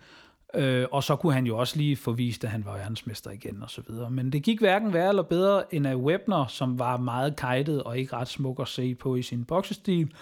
Øh, 0.54 0.86
og 0.92 1.04
så 1.04 1.16
kunne 1.16 1.32
han 1.32 1.46
jo 1.46 1.58
også 1.58 1.76
lige 1.76 1.96
få 1.96 2.12
vist, 2.12 2.44
at 2.44 2.50
han 2.50 2.64
var 2.64 2.76
verdensmester 2.76 3.30
igen 3.30 3.62
og 3.62 3.70
så 3.70 3.82
videre. 3.88 4.10
Men 4.10 4.32
det 4.32 4.42
gik 4.42 4.60
hverken 4.60 4.92
værre 4.92 5.08
eller 5.08 5.22
bedre 5.22 5.74
end 5.74 5.86
at 5.86 5.96
Webner, 5.96 6.46
som 6.46 6.78
var 6.78 6.96
meget 6.96 7.36
kajtet 7.36 7.82
og 7.82 7.98
ikke 7.98 8.16
ret 8.16 8.28
smuk 8.28 8.60
at 8.60 8.68
se 8.68 8.94
på 8.94 9.16
i 9.16 9.22
sin 9.22 9.44
boksestil. 9.44 10.12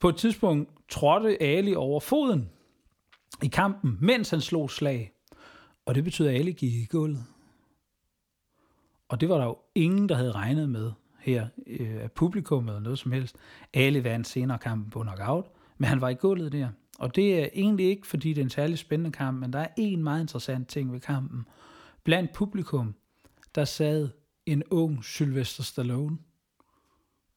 På 0.00 0.08
et 0.08 0.16
tidspunkt 0.16 0.70
trådte 0.88 1.42
Ali 1.42 1.74
over 1.74 2.00
foden 2.00 2.50
i 3.42 3.46
kampen, 3.46 3.98
mens 4.00 4.30
han 4.30 4.40
slog 4.40 4.70
slag. 4.70 5.12
Og 5.86 5.94
det 5.94 6.04
betød, 6.04 6.26
at 6.26 6.34
Ali 6.34 6.52
gik 6.52 6.74
i 6.74 6.86
gulvet. 6.90 7.24
Og 9.08 9.20
det 9.20 9.28
var 9.28 9.38
der 9.38 9.44
jo 9.44 9.58
ingen, 9.74 10.08
der 10.08 10.14
havde 10.14 10.32
regnet 10.32 10.68
med 10.68 10.92
her 11.18 11.48
øh, 11.66 12.02
af 12.02 12.12
publikum 12.12 12.68
eller 12.68 12.80
noget 12.80 12.98
som 12.98 13.12
helst. 13.12 13.36
Ali 13.74 14.04
vandt 14.04 14.26
senere 14.26 14.58
kampen 14.58 14.90
på 14.90 15.02
knockout, 15.02 15.46
men 15.78 15.88
han 15.88 16.00
var 16.00 16.08
i 16.08 16.14
gulvet 16.14 16.52
der. 16.52 16.68
Og 16.98 17.16
det 17.16 17.42
er 17.42 17.48
egentlig 17.54 17.86
ikke, 17.86 18.06
fordi 18.06 18.28
det 18.28 18.38
er 18.38 18.44
en 18.44 18.50
særlig 18.50 18.78
spændende 18.78 19.12
kamp, 19.12 19.40
men 19.40 19.52
der 19.52 19.58
er 19.58 19.68
en 19.76 20.02
meget 20.02 20.20
interessant 20.20 20.68
ting 20.68 20.92
ved 20.92 21.00
kampen. 21.00 21.44
Blandt 22.04 22.32
publikum, 22.32 22.94
der 23.54 23.64
sad 23.64 24.08
en 24.46 24.62
ung 24.70 25.04
Sylvester 25.04 25.62
Stallone 25.62 26.18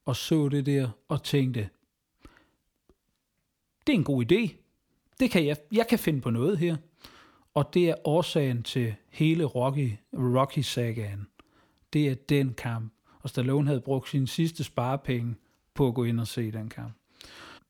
og 0.06 0.16
så 0.16 0.50
det 0.50 0.66
der 0.66 0.90
og 1.08 1.24
tænkte, 1.24 1.70
det 3.88 3.94
er 3.94 3.98
en 3.98 4.04
god 4.04 4.32
idé. 4.32 4.56
Det 5.20 5.32
kan 5.32 5.46
jeg, 5.46 5.58
jeg 5.72 5.88
kan 5.88 6.00
finde 6.00 6.22
på 6.22 6.30
noget 6.30 6.58
her. 6.58 6.78
Og 7.54 7.74
det 7.74 7.90
er 7.90 7.96
årsagen 8.04 8.64
til 8.64 8.96
hele 9.10 9.46
Rocky, 9.46 9.92
Rocky-sagaen. 10.14 11.28
Det 11.94 12.08
er 12.08 12.16
den 12.16 12.54
kamp. 12.54 12.94
Og 13.24 13.30
Stallone 13.30 13.68
havde 13.68 13.82
brugt 13.82 14.10
sine 14.10 14.28
sidste 14.28 14.64
sparepenge 14.64 15.36
på 15.74 15.88
at 15.88 15.94
gå 15.94 16.04
ind 16.04 16.20
og 16.20 16.28
se 16.28 16.52
den 16.52 16.70
kamp. 16.70 16.94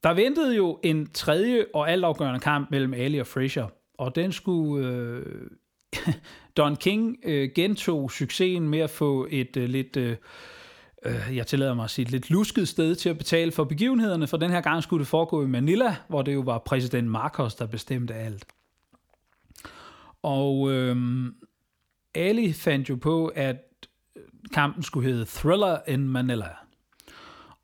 Der 0.03 0.13
ventede 0.13 0.55
jo 0.55 0.79
en 0.83 1.07
tredje 1.13 1.65
og 1.73 1.91
altafgørende 1.91 2.39
kamp 2.39 2.71
mellem 2.71 2.93
Ali 2.93 3.17
og 3.17 3.27
Frazier, 3.27 3.67
og 3.97 4.15
den 4.15 4.31
skulle... 4.31 4.87
Øh, 4.87 5.47
Don 6.57 6.75
King 6.75 7.17
øh, 7.23 7.49
gentog 7.55 8.11
succesen 8.11 8.69
med 8.69 8.79
at 8.79 8.89
få 8.89 9.27
et 9.29 9.57
øh, 9.57 9.69
lidt... 9.69 9.97
Øh, 9.97 10.15
øh, 11.05 11.35
jeg 11.35 11.47
tillader 11.47 11.73
mig 11.73 11.83
at 11.83 11.89
sige, 11.89 12.03
et 12.05 12.11
lidt 12.11 12.29
lusket 12.29 12.67
sted 12.67 12.95
til 12.95 13.09
at 13.09 13.17
betale 13.17 13.51
for 13.51 13.63
begivenhederne, 13.63 14.27
for 14.27 14.37
den 14.37 14.51
her 14.51 14.61
gang 14.61 14.83
skulle 14.83 14.99
det 14.99 15.07
foregå 15.07 15.43
i 15.43 15.47
Manila, 15.47 15.95
hvor 16.07 16.21
det 16.21 16.33
jo 16.33 16.39
var 16.39 16.57
præsident 16.57 17.07
Marcos, 17.07 17.55
der 17.55 17.65
bestemte 17.65 18.13
alt. 18.13 18.45
Og 20.23 20.71
øh, 20.71 21.25
Ali 22.15 22.53
fandt 22.53 22.89
jo 22.89 22.95
på, 22.95 23.27
at 23.27 23.55
kampen 24.53 24.83
skulle 24.83 25.09
hedde 25.09 25.25
Thriller 25.25 25.77
in 25.87 26.07
Manila. 26.07 26.49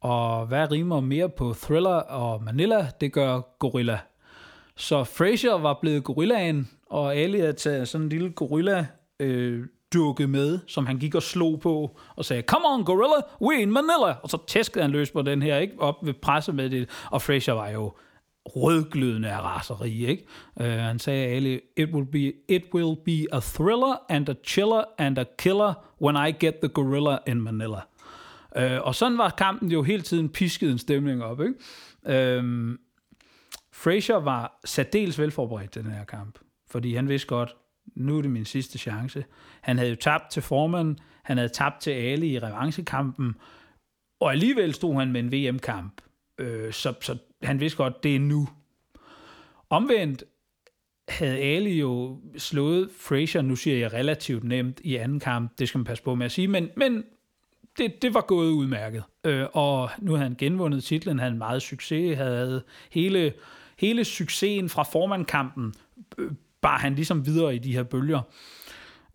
Og 0.02 0.46
hvad 0.46 0.72
rimer 0.72 1.00
mere 1.00 1.30
på 1.30 1.54
Thriller 1.54 1.96
og 1.96 2.44
Manila? 2.44 2.88
Det 3.02 3.14
gør 3.14 3.42
Gorilla. 3.60 4.00
Så 4.76 5.04
Fraser 5.04 5.54
var 5.54 5.78
blevet 5.82 6.04
gorillaen, 6.04 6.70
og 6.90 7.16
Ali 7.16 7.40
havde 7.40 7.54
taget 7.54 7.88
sådan 7.88 8.06
en 8.06 8.10
lille 8.10 8.30
gorilla 8.30 8.88
øh, 9.20 9.66
dukke 9.94 10.28
med, 10.28 10.60
som 10.68 10.86
han 10.86 10.98
gik 10.98 11.16
og 11.16 11.24
slog 11.24 11.60
på, 11.60 12.00
og 12.16 12.26
sagde, 12.26 12.44
come 12.48 12.68
on 12.68 12.86
gorilla, 12.86 13.22
we 13.42 13.62
in 13.62 13.72
Manila, 13.72 14.14
og 14.24 14.30
så 14.30 14.38
tæskede 14.48 14.82
han 14.82 14.92
løs 14.92 15.12
på 15.12 15.22
den 15.22 15.42
her, 15.42 15.58
ikke? 15.58 15.74
op 15.80 15.96
ved 16.06 16.14
pressemeddelelsen, 16.14 16.96
og 17.12 17.22
Fraser 17.22 17.54
var 17.54 17.70
jo 17.70 17.94
rødglødende 18.56 19.30
af 19.30 19.42
raseri, 19.42 20.06
ikke? 20.06 20.26
Uh, 20.56 20.66
han 20.66 21.00
sagde 21.00 21.28
Ali, 21.28 21.60
it 21.78 21.90
will, 21.90 22.06
be, 22.06 22.34
it 22.48 22.64
will 22.74 22.96
be 23.06 23.36
a 23.36 23.40
thriller 23.40 23.96
and 24.10 24.30
a 24.30 24.34
chiller 24.44 24.84
and 24.98 25.18
a 25.18 25.24
killer 25.38 25.74
when 26.02 26.28
I 26.30 26.32
get 26.46 26.56
the 26.56 26.70
gorilla 26.70 27.18
in 27.28 27.42
Manila. 27.42 27.82
Uh, 28.56 28.88
og 28.88 28.96
sådan 28.96 29.18
var 29.18 29.30
kampen 29.30 29.72
jo 29.72 29.84
hele 29.84 30.02
tiden 30.02 30.30
pisket 30.30 30.72
en 30.72 30.78
stemning 30.78 31.24
op, 31.24 31.42
ikke? 31.42 31.54
Øh, 32.06 32.44
uh, 32.44 32.76
Fraser 33.74 34.16
var 34.16 34.60
særdeles 34.66 35.20
velforberedt 35.20 35.72
til 35.72 35.84
den 35.84 35.92
her 35.92 36.06
kamp, 36.06 36.40
fordi 36.70 36.96
han 36.96 37.10
vidste 37.10 37.28
godt, 37.28 37.56
nu 37.96 38.18
er 38.18 38.22
det 38.22 38.32
min 38.32 38.46
sidste 38.46 38.78
chance. 38.78 39.26
Han 39.62 39.78
havde 39.78 39.90
jo 39.90 39.96
tabt 39.96 40.32
til 40.32 40.42
Foreman, 40.42 41.00
han 41.24 41.38
havde 41.38 41.50
tabt 41.50 41.82
til 41.82 41.92
Ali 41.92 42.28
i 42.28 42.40
revanchekampen, 42.40 43.36
og 44.20 44.32
alligevel 44.32 44.74
stod 44.74 44.96
han 44.96 45.12
med 45.12 45.20
en 45.20 45.32
VM-kamp. 45.32 46.02
Øh, 46.38 46.74
så, 46.74 46.94
så 47.02 47.18
han 47.44 47.60
vidste 47.60 47.78
godt, 47.78 48.04
det 48.04 48.16
er 48.16 48.20
nu. 48.20 48.48
Omvendt 49.70 50.24
havde 51.08 51.38
Ali 51.38 51.80
jo 51.80 52.20
slået 52.38 52.90
Frazier, 53.00 53.42
nu 53.42 53.56
siger 53.56 53.78
jeg 53.78 53.94
relativt 53.94 54.44
nemt, 54.44 54.80
i 54.84 54.96
anden 54.96 55.20
kamp. 55.20 55.52
Det 55.60 55.68
skal 55.68 55.78
man 55.78 55.86
passe 55.86 56.04
på 56.04 56.16
med 56.16 56.26
at 56.26 56.32
sige, 56.32 56.48
men, 56.48 56.70
men 56.78 57.04
det, 57.78 58.02
det 58.02 58.14
var 58.14 58.22
gået 58.22 58.52
udmærket. 58.52 59.04
Øh, 59.24 59.46
og 59.54 59.90
nu 60.00 60.12
havde 60.12 60.24
han 60.24 60.36
genvundet 60.38 60.84
titlen, 60.84 61.20
han 61.20 61.32
en 61.32 61.38
meget 61.38 61.62
succes, 61.62 62.18
havde 62.18 62.64
hele, 62.92 63.34
hele 63.80 64.06
succesen 64.06 64.70
fra 64.70 64.84
formandkampen, 64.84 65.74
øh, 66.18 66.32
bar 66.62 66.78
han 66.78 66.96
ligesom 66.96 67.26
videre 67.26 67.56
i 67.56 67.58
de 67.58 67.74
her 67.74 67.84
bølger. 67.84 68.22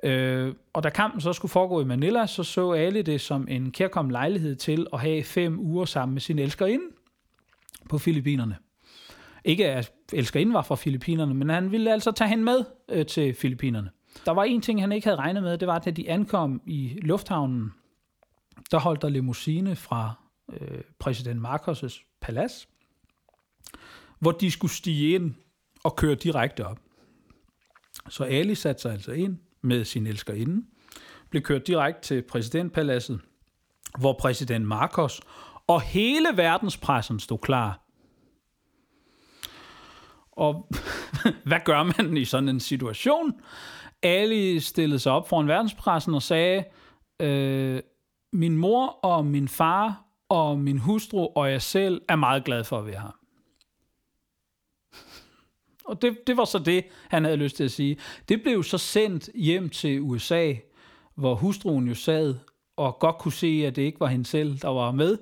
Øh, 0.02 0.54
og 0.72 0.82
da 0.82 0.88
kampen 0.88 1.20
så 1.20 1.32
skulle 1.32 1.52
foregå 1.52 1.80
i 1.80 1.84
Manila, 1.84 2.26
så 2.26 2.42
så 2.42 2.72
Ali 2.72 3.02
det 3.02 3.20
som 3.20 3.46
en 3.48 3.70
kærkom 3.70 4.10
lejlighed 4.10 4.56
til 4.56 4.86
at 4.92 5.00
have 5.00 5.22
fem 5.22 5.58
uger 5.58 5.84
sammen 5.84 6.14
med 6.14 6.20
sin 6.20 6.38
elskerinde 6.38 6.84
på 7.88 7.98
Filippinerne. 7.98 8.56
Ikke 9.44 9.70
at 9.70 9.92
elskerinden 10.12 10.54
var 10.54 10.62
fra 10.62 10.76
Filippinerne, 10.76 11.34
men 11.34 11.48
han 11.48 11.70
ville 11.72 11.92
altså 11.92 12.12
tage 12.12 12.28
hende 12.28 12.44
med 12.44 12.64
øh, 12.88 13.06
til 13.06 13.34
Filippinerne. 13.34 13.90
Der 14.24 14.32
var 14.32 14.44
en 14.44 14.62
ting, 14.62 14.80
han 14.80 14.92
ikke 14.92 15.06
havde 15.06 15.18
regnet 15.18 15.42
med, 15.42 15.58
det 15.58 15.68
var, 15.68 15.76
at 15.76 15.84
da 15.84 15.90
de 15.90 16.10
ankom 16.10 16.62
i 16.66 16.98
lufthavnen, 17.02 17.72
der 18.70 18.78
holdt 18.78 19.02
der 19.02 19.08
limousine 19.08 19.76
fra 19.76 20.14
øh, 20.52 20.80
præsident 20.98 21.46
Marcos' 21.46 22.18
palads, 22.20 22.68
hvor 24.18 24.32
de 24.32 24.50
skulle 24.50 24.72
stige 24.72 25.14
ind 25.14 25.34
og 25.84 25.96
køre 25.96 26.14
direkte 26.14 26.66
op. 26.66 26.78
Så 28.08 28.24
Ali 28.24 28.54
satte 28.54 28.82
sig 28.82 28.92
altså 28.92 29.12
ind 29.12 29.38
med 29.60 29.84
sin 29.84 30.06
elskerinde, 30.06 30.66
blev 31.30 31.42
kørt 31.42 31.66
direkte 31.66 32.02
til 32.02 32.22
præsidentpaladset, 32.22 33.20
hvor 33.98 34.12
præsident 34.20 34.66
Marcos 34.66 35.20
og 35.72 35.80
hele 35.80 36.28
verdenspressen 36.34 37.20
stod 37.20 37.38
klar. 37.38 37.80
Og 40.32 40.68
hvad 41.48 41.60
gør 41.64 41.82
man 41.82 42.16
i 42.16 42.24
sådan 42.24 42.48
en 42.48 42.60
situation? 42.60 43.32
Ali 44.02 44.60
stillede 44.60 44.98
sig 44.98 45.12
op 45.12 45.28
foran 45.28 45.48
verdenspressen 45.48 46.14
og 46.14 46.22
sagde, 46.22 46.64
øh, 47.20 47.80
min 48.32 48.56
mor 48.56 48.86
og 48.86 49.26
min 49.26 49.48
far 49.48 50.04
og 50.28 50.58
min 50.58 50.78
hustru 50.78 51.26
og 51.36 51.50
jeg 51.50 51.62
selv 51.62 52.02
er 52.08 52.16
meget 52.16 52.44
glad 52.44 52.64
for 52.64 52.78
at 52.78 52.86
være 52.86 53.00
her. 53.00 53.18
Og 55.84 56.02
det, 56.02 56.18
det 56.26 56.36
var 56.36 56.44
så 56.44 56.58
det, 56.58 56.84
han 57.08 57.24
havde 57.24 57.36
lyst 57.36 57.56
til 57.56 57.64
at 57.64 57.70
sige. 57.70 57.96
Det 58.28 58.42
blev 58.42 58.62
så 58.62 58.78
sendt 58.78 59.30
hjem 59.34 59.68
til 59.68 60.00
USA, 60.00 60.54
hvor 61.14 61.34
hustruen 61.34 61.88
jo 61.88 61.94
sad 61.94 62.34
og 62.86 62.98
godt 62.98 63.18
kunne 63.18 63.32
se, 63.32 63.64
at 63.66 63.76
det 63.76 63.82
ikke 63.82 64.00
var 64.00 64.06
hende 64.06 64.26
selv, 64.26 64.58
der 64.58 64.68
var 64.68 64.92
med. 64.92 65.18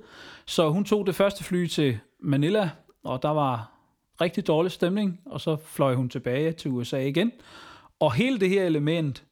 Så 0.46 0.70
hun 0.70 0.84
tog 0.84 1.06
det 1.06 1.14
første 1.14 1.44
fly 1.44 1.66
til 1.66 1.98
Manila, 2.20 2.70
og 3.04 3.22
der 3.22 3.28
var 3.28 3.72
rigtig 4.20 4.46
dårlig 4.46 4.72
stemning, 4.72 5.20
og 5.26 5.40
så 5.40 5.56
fløj 5.56 5.94
hun 5.94 6.08
tilbage 6.08 6.52
til 6.52 6.70
USA 6.70 6.98
igen. 6.98 7.32
Og 8.00 8.12
hele 8.12 8.40
det 8.40 8.48
her 8.48 8.64
element, 8.64 9.24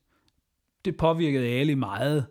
det 0.84 0.96
påvirkede 0.96 1.46
Ali 1.46 1.74
meget 1.74 2.26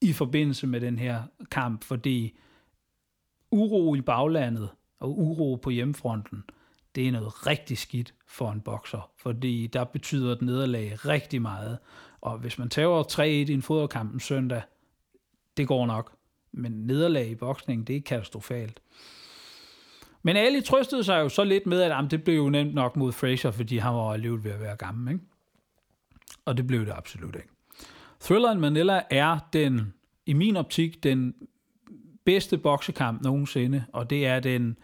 i 0.00 0.12
forbindelse 0.12 0.66
med 0.66 0.80
den 0.80 0.98
her 0.98 1.22
kamp, 1.50 1.84
fordi 1.84 2.38
uro 3.50 3.94
i 3.94 4.00
baglandet 4.00 4.68
og 5.00 5.18
uro 5.18 5.54
på 5.54 5.70
hjemmefronten, 5.70 6.44
det 6.94 7.08
er 7.08 7.12
noget 7.12 7.46
rigtig 7.46 7.78
skidt 7.78 8.14
for 8.26 8.50
en 8.50 8.60
bokser, 8.60 9.10
fordi 9.18 9.66
der 9.66 9.84
betyder 9.84 10.32
et 10.32 10.42
nederlag 10.42 11.06
rigtig 11.06 11.42
meget. 11.42 11.78
Og 12.20 12.38
hvis 12.38 12.58
man 12.58 12.68
tager 12.68 13.02
3-1 13.02 13.22
i 13.22 13.52
en 13.52 13.62
fodboldkamp 13.62 14.14
en 14.14 14.20
søndag, 14.20 14.62
det 15.56 15.66
går 15.66 15.86
nok. 15.86 16.12
Men 16.52 16.72
nederlag 16.72 17.28
i 17.28 17.34
boksning, 17.34 17.86
det 17.86 17.96
er 17.96 18.00
katastrofalt. 18.00 18.80
Men 20.22 20.36
Ali 20.36 20.60
trøstede 20.60 21.04
sig 21.04 21.20
jo 21.20 21.28
så 21.28 21.44
lidt 21.44 21.66
med, 21.66 21.82
at 21.82 21.90
jamen, 21.90 22.10
det 22.10 22.24
blev 22.24 22.36
jo 22.36 22.50
nemt 22.50 22.74
nok 22.74 22.96
mod 22.96 23.12
Fraser, 23.12 23.50
fordi 23.50 23.76
han 23.76 23.94
var 23.94 24.12
alligevel 24.12 24.44
ved 24.44 24.50
at 24.50 24.60
være 24.60 24.76
gammel. 24.76 25.12
Ikke? 25.12 25.24
Og 26.44 26.56
det 26.56 26.66
blev 26.66 26.86
det 26.86 26.92
absolut 26.96 27.34
ikke. 27.34 27.48
Thriller 28.20 28.52
in 28.52 28.60
Manila 28.60 29.02
er 29.10 29.38
den, 29.52 29.94
i 30.26 30.32
min 30.32 30.56
optik, 30.56 31.02
den 31.02 31.34
bedste 32.24 32.58
boksekamp 32.58 33.22
nogensinde, 33.22 33.84
og 33.92 34.10
det 34.10 34.26
er 34.26 34.40
den 34.40 34.76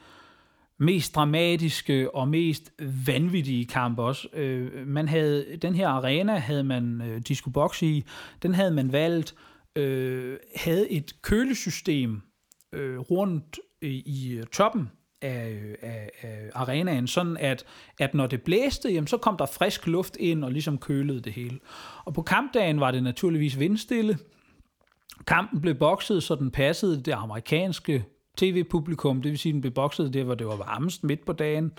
mest 0.79 1.15
dramatiske 1.15 2.15
og 2.15 2.29
mest 2.29 2.73
vanvittige 3.07 3.67
kamp 3.67 3.99
også. 3.99 4.29
Øh, 4.33 4.87
man 4.87 5.09
havde, 5.09 5.57
den 5.63 5.75
her 5.75 5.89
arena 5.89 6.37
havde 6.37 6.65
man, 6.65 7.03
øh, 7.03 7.21
de 7.21 7.35
skulle 7.35 7.53
bokse 7.53 7.87
i, 7.87 8.05
den 8.43 8.55
havde 8.55 8.71
man 8.71 8.93
valgt, 8.93 9.35
øh, 9.77 10.39
havde 10.57 10.91
et 10.91 11.23
kølesystem 11.23 12.21
øh, 12.73 12.99
rundt 12.99 13.59
i, 13.83 13.89
i 13.89 14.43
toppen 14.53 14.91
af, 15.23 15.51
øh, 15.51 15.75
af, 15.83 16.11
af 16.23 16.51
arenaen, 16.55 17.07
sådan 17.07 17.37
at, 17.37 17.65
at 17.99 18.15
når 18.15 18.27
det 18.27 18.43
blæste, 18.43 18.93
jamen, 18.93 19.07
så 19.07 19.17
kom 19.17 19.37
der 19.37 19.47
frisk 19.47 19.87
luft 19.87 20.17
ind 20.17 20.45
og 20.45 20.53
ligesom 20.53 20.79
kølede 20.79 21.21
det 21.21 21.33
hele. 21.33 21.59
Og 22.05 22.15
på 22.15 22.23
kampdagen 22.23 22.81
var 22.81 22.91
det 22.91 23.03
naturligvis 23.03 23.59
vindstille. 23.59 24.19
Kampen 25.27 25.61
blev 25.61 25.75
bokset, 25.75 26.23
så 26.23 26.35
den 26.35 26.51
passede 26.51 27.03
det 27.03 27.13
amerikanske 27.13 28.05
tv-publikum, 28.37 29.23
det 29.23 29.31
vil 29.31 29.39
sige, 29.39 29.53
den 29.53 29.61
blev 29.61 29.73
bokset 29.73 30.15
der, 30.15 30.25
hvor 30.25 30.35
det 30.35 30.47
var 30.47 30.57
varmest 30.57 31.05
midt 31.05 31.25
på 31.25 31.33
dagen. 31.33 31.73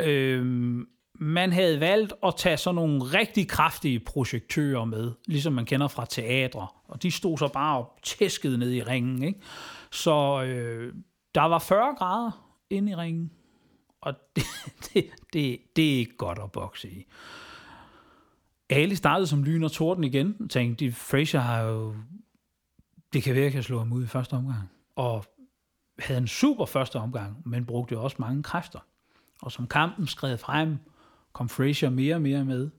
Øhm, 0.00 0.86
man 1.22 1.52
havde 1.52 1.80
valgt 1.80 2.12
at 2.22 2.34
tage 2.36 2.56
sådan 2.56 2.74
nogle 2.74 3.02
rigtig 3.02 3.48
kraftige 3.48 4.00
projektører 4.00 4.84
med, 4.84 5.12
ligesom 5.26 5.52
man 5.52 5.66
kender 5.66 5.88
fra 5.88 6.04
teatre, 6.04 6.66
og 6.88 7.02
de 7.02 7.10
stod 7.10 7.38
så 7.38 7.48
bare 7.48 7.78
og 7.78 7.98
tæskede 8.02 8.58
ned 8.58 8.72
i 8.72 8.82
ringen. 8.82 9.22
Ikke? 9.22 9.40
Så 9.90 10.42
øh, 10.42 10.94
der 11.34 11.42
var 11.42 11.58
40 11.58 11.94
grader 11.94 12.54
inde 12.70 12.92
i 12.92 12.96
ringen, 12.96 13.30
og 14.00 14.14
det, 14.36 14.44
det, 14.94 15.10
det, 15.32 15.58
det 15.76 15.94
er 15.94 15.98
ikke 15.98 16.16
godt 16.16 16.38
at 16.38 16.52
bokse 16.52 16.90
i. 16.90 17.06
Ali 18.70 18.94
startede 18.94 19.26
som 19.26 19.44
lyn 19.44 19.64
og 19.64 19.72
torden 19.72 20.04
igen, 20.04 20.48
tænkte, 20.48 20.84
de 20.84 20.92
Fraser 20.92 21.40
har 21.40 21.60
jo, 21.60 21.94
det 23.12 23.22
kan 23.22 23.34
være, 23.34 23.42
at 23.42 23.44
jeg 23.44 23.52
kan 23.52 23.62
slå 23.62 23.78
ham 23.78 23.92
ud 23.92 24.04
i 24.04 24.06
første 24.06 24.34
omgang. 24.34 24.70
Og 24.96 25.24
havde 25.98 26.18
en 26.18 26.28
super 26.28 26.66
første 26.66 26.96
omgang, 26.96 27.42
men 27.44 27.66
brugte 27.66 27.98
også 27.98 28.16
mange 28.18 28.42
kræfter. 28.42 28.78
Og 29.42 29.52
som 29.52 29.66
kampen 29.66 30.06
skred 30.06 30.38
frem, 30.38 30.78
kom 31.32 31.48
Frazier 31.48 31.90
mere 31.90 32.14
og 32.14 32.22
mere 32.22 32.44
med. 32.44 32.70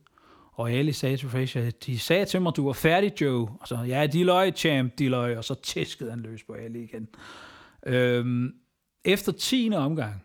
Og 0.53 0.71
Ali 0.71 0.91
sagde 0.91 1.17
til 1.17 1.29
Frazier, 1.29 1.71
de 1.71 1.99
sagde 1.99 2.25
til 2.25 2.41
mig, 2.41 2.55
du 2.55 2.65
var 2.65 2.73
færdig, 2.73 3.21
Joe. 3.21 3.49
Og 3.59 3.67
så, 3.67 3.75
ja, 3.75 4.07
de 4.07 4.23
løg, 4.23 4.53
champ, 4.55 4.99
de 4.99 5.09
løg. 5.09 5.37
Og 5.37 5.43
så 5.43 5.53
tæskede 5.53 6.09
han 6.09 6.19
løs 6.19 6.43
på 6.43 6.53
Ali 6.53 6.83
igen. 6.83 7.07
Øhm, 7.85 8.53
efter 9.05 9.31
10. 9.31 9.71
omgang, 9.73 10.23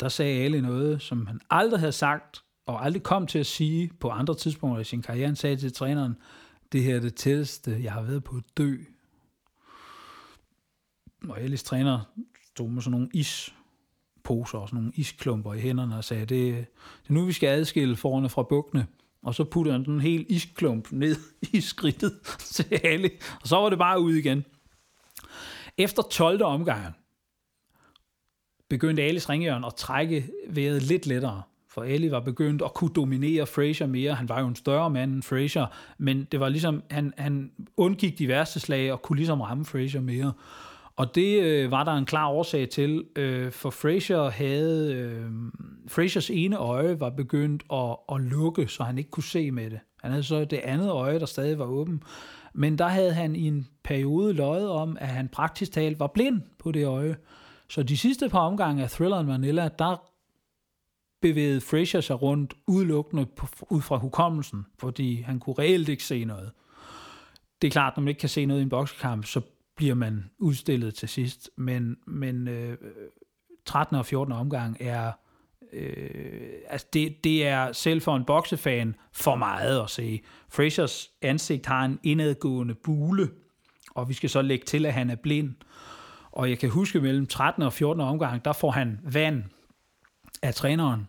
der 0.00 0.08
sagde 0.08 0.44
Ali 0.44 0.60
noget, 0.60 1.02
som 1.02 1.26
han 1.26 1.40
aldrig 1.50 1.80
havde 1.80 1.92
sagt, 1.92 2.42
og 2.66 2.84
aldrig 2.84 3.02
kom 3.02 3.26
til 3.26 3.38
at 3.38 3.46
sige 3.46 3.90
på 4.00 4.10
andre 4.10 4.34
tidspunkter 4.34 4.80
i 4.80 4.84
sin 4.84 5.02
karriere. 5.02 5.26
Han 5.26 5.36
sagde 5.36 5.56
til 5.56 5.72
træneren, 5.72 6.16
det 6.72 6.82
her 6.82 6.96
er 6.96 7.00
det 7.00 7.14
tætteste, 7.14 7.80
jeg 7.82 7.92
har 7.92 8.02
været 8.02 8.24
på 8.24 8.36
at 8.36 8.42
dø 8.56 8.76
og 11.28 11.42
Ellis 11.42 11.62
træner 11.62 12.00
stod 12.46 12.70
med 12.70 12.82
sådan 12.82 12.90
nogle 12.90 13.10
poser 14.30 14.58
og 14.58 14.68
sådan 14.68 14.76
nogle 14.76 14.92
isklumper 14.96 15.54
i 15.54 15.60
hænderne 15.60 15.96
og 15.96 16.04
sagde, 16.04 16.20
det, 16.20 16.54
det 17.02 17.08
er 17.08 17.12
nu, 17.12 17.24
vi 17.24 17.32
skal 17.32 17.48
adskille 17.48 17.96
forne 17.96 18.28
fra 18.28 18.42
bukkene. 18.42 18.86
Og 19.22 19.34
så 19.34 19.44
puttede 19.44 19.76
han 19.76 19.84
den 19.84 20.00
helt 20.00 20.30
isklump 20.30 20.92
ned 20.92 21.16
i 21.52 21.60
skridtet 21.60 22.12
til 22.54 22.80
alle, 22.84 23.10
og 23.42 23.48
så 23.48 23.56
var 23.56 23.68
det 23.68 23.78
bare 23.78 24.00
ud 24.00 24.14
igen. 24.14 24.44
Efter 25.78 26.02
12. 26.02 26.42
omgang 26.42 26.94
begyndte 28.68 29.02
Alice 29.02 29.28
ringjørn 29.28 29.64
at 29.64 29.74
trække 29.74 30.30
vejret 30.48 30.82
lidt 30.82 31.06
lettere, 31.06 31.42
for 31.68 31.82
Ali 31.82 32.10
var 32.10 32.20
begyndt 32.20 32.62
at 32.62 32.74
kunne 32.74 32.94
dominere 32.94 33.46
Fraser 33.46 33.86
mere. 33.86 34.14
Han 34.14 34.28
var 34.28 34.40
jo 34.40 34.46
en 34.46 34.56
større 34.56 34.90
mand 34.90 35.14
end 35.14 35.22
Fraser, 35.22 35.66
men 35.98 36.24
det 36.32 36.40
var 36.40 36.48
ligesom, 36.48 36.82
han, 36.90 37.12
han 37.18 37.50
undgik 37.76 38.18
de 38.18 38.28
værste 38.28 38.60
slag 38.60 38.92
og 38.92 39.02
kunne 39.02 39.16
ligesom 39.16 39.40
ramme 39.40 39.64
Fraser 39.64 40.00
mere. 40.00 40.32
Og 41.00 41.14
det 41.14 41.42
øh, 41.42 41.70
var 41.70 41.84
der 41.84 41.92
en 41.92 42.04
klar 42.04 42.28
årsag 42.28 42.68
til, 42.68 43.04
øh, 43.16 43.52
for 43.52 43.70
Fraser 43.70 44.30
havde, 44.30 44.94
øh, 44.94 45.30
Frasers 45.88 46.30
ene 46.30 46.56
øje 46.56 47.00
var 47.00 47.10
begyndt 47.10 47.62
at, 47.72 47.96
at 48.12 48.20
lukke, 48.20 48.68
så 48.68 48.82
han 48.82 48.98
ikke 48.98 49.10
kunne 49.10 49.24
se 49.24 49.50
med 49.50 49.70
det. 49.70 49.80
Han 50.02 50.10
havde 50.10 50.24
så 50.24 50.44
det 50.44 50.56
andet 50.56 50.90
øje, 50.90 51.18
der 51.18 51.26
stadig 51.26 51.58
var 51.58 51.64
åben. 51.64 52.02
Men 52.54 52.78
der 52.78 52.88
havde 52.88 53.12
han 53.12 53.36
i 53.36 53.46
en 53.46 53.68
periode 53.84 54.32
løjet 54.32 54.68
om, 54.68 54.96
at 55.00 55.08
han 55.08 55.28
praktisk 55.28 55.72
talt 55.72 56.00
var 56.00 56.06
blind 56.06 56.42
på 56.58 56.72
det 56.72 56.86
øje. 56.86 57.16
Så 57.68 57.82
de 57.82 57.96
sidste 57.96 58.28
par 58.28 58.40
omgange 58.40 58.82
af 58.82 58.90
Thriller 58.90 59.22
Manila, 59.22 59.68
der 59.78 59.96
bevægede 61.22 61.60
Fraser 61.60 62.00
sig 62.00 62.22
rundt 62.22 62.54
udelukkende 62.66 63.26
på, 63.26 63.46
ud 63.70 63.80
fra 63.80 63.96
hukommelsen, 63.96 64.66
fordi 64.78 65.20
han 65.20 65.38
kunne 65.38 65.56
reelt 65.58 65.88
ikke 65.88 66.04
se 66.04 66.24
noget. 66.24 66.50
Det 67.62 67.68
er 67.68 67.72
klart, 67.72 67.96
når 67.96 68.00
man 68.00 68.08
ikke 68.08 68.20
kan 68.20 68.28
se 68.28 68.46
noget 68.46 68.60
i 68.60 68.62
en 68.62 68.68
boksekamp, 68.68 69.24
så 69.24 69.40
bliver 69.80 69.94
man 69.94 70.30
udstillet 70.38 70.94
til 70.94 71.08
sidst. 71.08 71.50
Men, 71.56 71.96
men 72.06 72.48
øh, 72.48 72.78
13. 73.66 73.96
og 73.96 74.06
14. 74.06 74.32
omgang 74.32 74.76
er 74.80 75.12
øh, 75.72 76.50
altså 76.68 76.86
det, 76.92 77.24
det 77.24 77.46
er 77.46 77.72
selv 77.72 78.00
for 78.00 78.16
en 78.16 78.24
boksefan 78.24 78.94
for 79.12 79.36
meget 79.36 79.82
at 79.82 79.90
se. 79.90 80.20
Frasers 80.48 81.10
ansigt 81.22 81.66
har 81.66 81.84
en 81.84 81.98
indadgående 82.02 82.74
bule, 82.74 83.30
og 83.90 84.08
vi 84.08 84.14
skal 84.14 84.30
så 84.30 84.42
lægge 84.42 84.64
til, 84.64 84.86
at 84.86 84.92
han 84.92 85.10
er 85.10 85.16
blind. 85.16 85.54
Og 86.30 86.50
jeg 86.50 86.58
kan 86.58 86.70
huske, 86.70 87.00
mellem 87.00 87.26
13. 87.26 87.62
og 87.62 87.72
14. 87.72 88.00
omgang, 88.00 88.44
der 88.44 88.52
får 88.52 88.70
han 88.70 89.00
vand 89.02 89.44
af 90.42 90.54
træneren, 90.54 91.08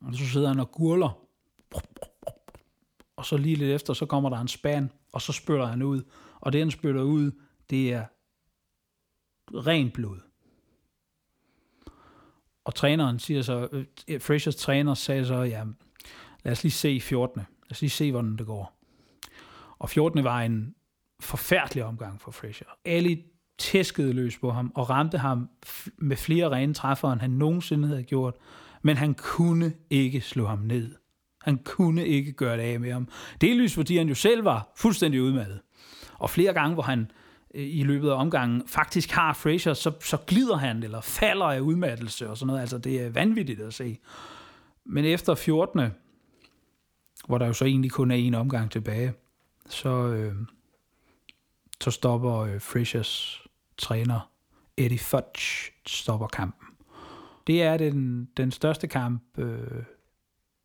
og 0.00 0.14
så 0.14 0.26
sidder 0.26 0.48
han 0.48 0.60
og 0.60 0.72
gurler. 0.72 1.18
Og 3.16 3.24
så 3.26 3.36
lige 3.36 3.56
lidt 3.56 3.70
efter, 3.70 3.92
så 3.92 4.06
kommer 4.06 4.30
der 4.30 4.40
en 4.40 4.48
spand, 4.48 4.90
og 5.12 5.22
så 5.22 5.32
spytter 5.32 5.66
han 5.66 5.82
ud. 5.82 6.02
Og 6.40 6.52
det, 6.52 6.60
han 6.60 6.70
spytter 6.70 7.02
ud, 7.02 7.30
det 7.70 7.92
er 7.92 8.04
rent 9.54 9.92
blod. 9.92 10.20
Og 12.64 12.74
træneren 12.74 13.18
siger 13.18 13.42
så, 13.42 13.68
Freshers 13.70 14.22
Frasers 14.22 14.56
træner 14.56 14.94
sagde 14.94 15.26
så, 15.26 15.42
ja, 15.42 15.64
lad 16.44 16.52
os 16.52 16.62
lige 16.62 16.72
se 16.72 17.00
14. 17.00 17.40
Lad 17.40 17.46
os 17.70 17.80
lige 17.80 17.90
se, 17.90 18.10
hvordan 18.10 18.36
det 18.36 18.46
går. 18.46 18.78
Og 19.78 19.90
14. 19.90 20.24
var 20.24 20.40
en 20.40 20.74
forfærdelig 21.20 21.84
omgang 21.84 22.20
for 22.20 22.30
Fresher. 22.30 22.66
Ali 22.84 23.24
tæskede 23.58 24.12
løs 24.12 24.38
på 24.38 24.50
ham 24.50 24.72
og 24.74 24.90
ramte 24.90 25.18
ham 25.18 25.48
med 25.98 26.16
flere 26.16 26.50
rene 26.50 26.74
træffere, 26.74 27.12
end 27.12 27.20
han 27.20 27.30
nogensinde 27.30 27.88
havde 27.88 28.02
gjort. 28.02 28.34
Men 28.82 28.96
han 28.96 29.14
kunne 29.14 29.72
ikke 29.90 30.20
slå 30.20 30.46
ham 30.46 30.58
ned. 30.58 30.94
Han 31.42 31.58
kunne 31.64 32.06
ikke 32.06 32.32
gøre 32.32 32.56
det 32.56 32.62
af 32.62 32.80
med 32.80 32.92
ham. 32.92 33.08
Delvis 33.40 33.74
fordi 33.74 33.96
han 33.96 34.08
jo 34.08 34.14
selv 34.14 34.44
var 34.44 34.72
fuldstændig 34.76 35.22
udmattet. 35.22 35.60
Og 36.14 36.30
flere 36.30 36.52
gange, 36.52 36.74
hvor 36.74 36.82
han 36.82 37.00
øh, 37.00 37.21
Øh, 37.54 37.66
i 37.70 37.82
løbet 37.82 38.10
af 38.10 38.14
omgangen 38.14 38.62
faktisk 38.66 39.10
har 39.10 39.32
Fraser, 39.32 39.74
så, 39.74 39.92
så 40.00 40.16
glider 40.26 40.56
han 40.56 40.82
eller 40.82 41.00
falder 41.00 41.46
af 41.46 41.60
udmattelse 41.60 42.30
og 42.30 42.38
sådan 42.38 42.46
noget. 42.46 42.60
Altså 42.60 42.78
det 42.78 43.00
er 43.00 43.10
vanvittigt 43.10 43.60
at 43.60 43.74
se. 43.74 43.98
Men 44.84 45.04
efter 45.04 45.34
14. 45.34 45.80
hvor 47.26 47.38
der 47.38 47.46
jo 47.46 47.52
så 47.52 47.64
egentlig 47.64 47.90
kun 47.90 48.10
er 48.10 48.14
en 48.14 48.34
omgang 48.34 48.70
tilbage, 48.70 49.12
så, 49.68 49.88
øh, 49.88 50.34
så 51.80 51.90
stopper 51.90 52.36
øh, 52.36 52.60
Frasers 52.60 53.42
træner 53.78 54.30
Eddie 54.76 54.98
Fudge 54.98 55.72
stopper 55.86 56.26
kampen. 56.26 56.68
Det 57.46 57.62
er 57.62 57.76
den, 57.76 58.28
den 58.36 58.50
største 58.50 58.88
kamp 58.88 59.38
øh, 59.38 59.82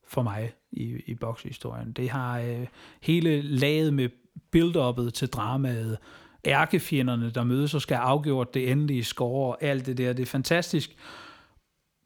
for 0.08 0.22
mig 0.22 0.54
i, 0.72 1.02
i 1.06 1.16
bokshistorien. 1.16 1.92
Det 1.92 2.10
har 2.10 2.40
øh, 2.40 2.68
hele 3.02 3.42
laget 3.42 3.94
med 3.94 4.10
build-uppet 4.52 5.12
til 5.12 5.30
dramaet, 5.30 5.98
ærkefjenderne, 6.48 7.30
der 7.30 7.44
mødes 7.44 7.74
og 7.74 7.82
skal 7.82 7.96
afgjort 7.96 8.54
det 8.54 8.72
endelige 8.72 9.04
score 9.04 9.56
og 9.56 9.64
alt 9.64 9.86
det 9.86 9.98
der. 9.98 10.14
Det 10.14 10.22
er 10.22 10.28
fantastisk. 10.28 10.96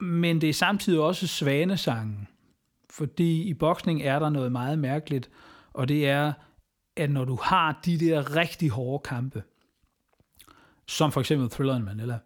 Men 0.00 0.40
det 0.40 0.48
er 0.48 0.52
samtidig 0.54 1.00
også 1.00 1.26
svanesangen. 1.26 2.28
Fordi 2.90 3.42
i 3.42 3.54
boksning 3.54 4.02
er 4.02 4.18
der 4.18 4.30
noget 4.30 4.52
meget 4.52 4.78
mærkeligt, 4.78 5.30
og 5.72 5.88
det 5.88 6.08
er, 6.08 6.32
at 6.96 7.10
når 7.10 7.24
du 7.24 7.38
har 7.42 7.80
de 7.84 8.00
der 8.00 8.36
rigtig 8.36 8.70
hårde 8.70 9.02
kampe, 9.08 9.42
som 10.86 11.12
for 11.12 11.20
eksempel 11.20 11.50
thrilleren 11.50 11.84
Manila, 11.84 12.18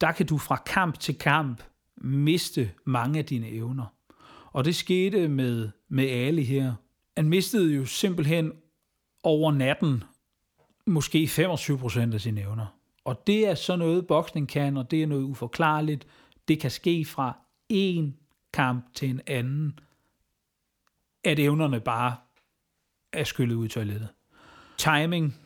der 0.00 0.12
kan 0.12 0.26
du 0.26 0.38
fra 0.38 0.56
kamp 0.66 0.98
til 0.98 1.18
kamp 1.18 1.62
miste 1.96 2.70
mange 2.84 3.18
af 3.18 3.24
dine 3.24 3.48
evner. 3.48 3.86
Og 4.52 4.64
det 4.64 4.76
skete 4.76 5.28
med, 5.28 5.70
med 5.88 6.04
Ali 6.04 6.42
her. 6.42 6.74
Han 7.16 7.28
mistede 7.28 7.74
jo 7.74 7.84
simpelthen 7.84 8.52
over 9.22 9.52
natten 9.52 10.04
måske 10.86 11.28
25 11.28 11.78
procent 11.78 12.14
af 12.14 12.20
sine 12.20 12.40
evner. 12.40 12.66
Og 13.04 13.26
det 13.26 13.48
er 13.48 13.54
så 13.54 13.76
noget, 13.76 14.06
boksning 14.06 14.48
kan, 14.48 14.76
og 14.76 14.90
det 14.90 15.02
er 15.02 15.06
noget 15.06 15.22
uforklarligt. 15.22 16.06
Det 16.48 16.60
kan 16.60 16.70
ske 16.70 17.04
fra 17.04 17.38
en 17.68 18.16
kamp 18.52 18.94
til 18.94 19.10
en 19.10 19.20
anden, 19.26 19.78
at 21.24 21.38
evnerne 21.38 21.80
bare 21.80 22.16
er 23.12 23.24
skyllet 23.24 23.54
ud 23.54 23.66
i 23.66 23.68
toilettet. 23.68 24.08
Timing, 24.78 25.36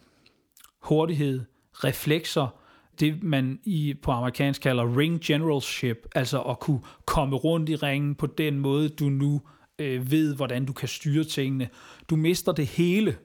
hurtighed, 0.83 1.44
reflekser, 1.72 2.61
det 3.00 3.22
man 3.22 3.61
i, 3.64 3.94
på 4.03 4.12
amerikansk 4.12 4.62
kalder 4.62 4.96
ring 4.98 5.20
generalship, 5.20 6.07
altså 6.14 6.40
at 6.42 6.61
kunne 6.61 6.81
komme 7.05 7.37
rundt 7.37 7.68
i 7.68 7.76
ringen 7.76 8.14
på 8.14 8.26
den 8.26 8.59
måde, 8.59 8.88
du 8.88 9.09
nu 9.09 9.42
øh, 9.79 10.11
ved, 10.11 10.37
hvordan 10.37 10.66
du 10.66 10.72
kan 10.72 10.88
styre 10.88 11.24
tingene. 11.24 11.68
Du 12.11 12.16
mister 12.16 12.53
det 12.53 12.66
hele. 12.66 13.16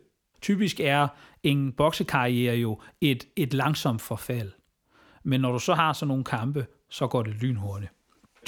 Typisk 0.41 0.79
er 0.79 1.07
en 1.45 1.71
boksekarriere 1.71 2.55
jo 2.55 2.81
et, 3.01 3.27
et 3.35 3.53
langsomt 3.53 4.01
forfald. 4.01 4.51
Men 5.23 5.41
når 5.41 5.51
du 5.51 5.59
så 5.59 5.73
har 5.73 5.93
sådan 5.93 6.07
nogle 6.07 6.23
kampe, 6.23 6.65
så 6.89 7.07
går 7.07 7.23
det 7.23 7.33
lynhurtigt. 7.33 7.91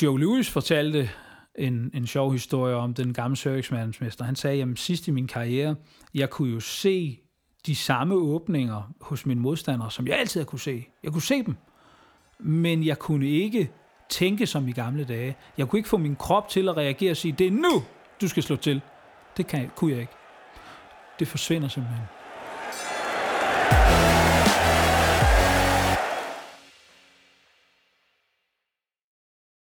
Joe 0.02 0.20
Lewis 0.20 0.50
fortalte 0.50 1.10
en, 1.56 1.92
en 1.94 2.08
sjov 2.08 2.32
historie 2.32 2.76
om 2.76 2.94
den 2.94 3.14
gamle 3.14 3.38
servicemandsmester. 3.38 4.26
Han 4.26 4.36
sagde, 4.36 4.62
at 4.62 4.68
sidst 4.76 5.08
i 5.08 5.12
min 5.12 5.28
karriere, 5.28 5.76
jeg 6.14 6.30
kunne 6.30 6.54
jo 6.54 6.60
se 6.60 7.20
de 7.66 7.76
samme 7.76 8.16
åbninger 8.16 8.94
hos 9.02 9.26
mine 9.26 9.42
modstandere, 9.42 9.92
som 9.92 10.08
jeg 10.08 10.20
altid 10.20 10.40
har 10.40 10.46
kunne 10.46 10.60
se. 10.60 10.88
Jeg 11.04 11.12
kunne 11.12 11.22
se 11.22 11.44
dem, 11.44 11.56
men 12.40 12.86
jeg 12.86 13.00
kunne 13.00 13.30
ikke 13.30 13.72
tænke 14.10 14.48
som 14.48 14.68
i 14.68 14.72
gamle 14.72 15.04
dage. 15.06 15.36
Jeg 15.58 15.68
kunne 15.68 15.80
ikke 15.80 15.90
få 15.90 15.98
min 15.98 16.16
krop 16.16 16.50
til 16.50 16.70
at 16.70 16.78
reagere 16.78 17.12
og 17.12 17.18
sige, 17.18 17.32
det 17.32 17.48
er 17.48 17.52
nu, 17.52 17.84
du 18.22 18.28
skal 18.28 18.44
slå 18.44 18.56
til. 18.56 18.82
Det 19.38 19.48
kan, 19.48 19.72
kunne 19.76 19.92
jeg 19.92 20.00
ikke. 20.00 20.14
Det 21.20 21.28
forsvinder 21.28 21.68
simpelthen. 21.68 22.17